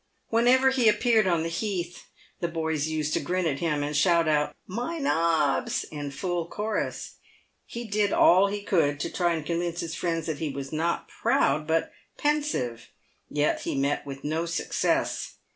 Whenever 0.29 0.71
he 0.71 0.89
appeared 0.89 1.27
on 1.27 1.43
the 1.43 1.47
heath 1.47 2.07
the 2.39 2.47
boys 2.47 2.87
used 2.87 3.13
to 3.13 3.19
grin 3.19 3.45
at 3.45 3.59
him, 3.59 3.83
and 3.83 3.95
shout 3.95 4.27
out 4.27 4.55
"my 4.65 4.97
nobs," 4.97 5.83
in 5.91 6.09
full 6.09 6.47
chorus. 6.47 7.17
He 7.67 7.83
did 7.87 8.11
all 8.11 8.47
he 8.47 8.63
could 8.63 8.99
to 9.01 9.11
try 9.11 9.35
and 9.35 9.45
convince 9.45 9.81
his 9.81 9.93
friends 9.93 10.25
that 10.25 10.39
he 10.39 10.49
was 10.49 10.73
not 10.73 11.07
proud, 11.07 11.67
but 11.67 11.91
pensive; 12.17 12.89
yet 13.29 13.59
he 13.61 13.75
met 13.75 14.03
with 14.03 14.23
no 14.23 14.47
success. 14.47 15.35